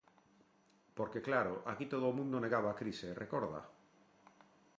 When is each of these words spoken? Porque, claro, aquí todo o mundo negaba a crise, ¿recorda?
Porque, 0.97 1.23
claro, 1.27 1.53
aquí 1.71 1.85
todo 1.93 2.05
o 2.07 2.15
mundo 2.19 2.41
negaba 2.45 2.69
a 2.71 2.79
crise, 2.81 3.07
¿recorda? 3.23 3.61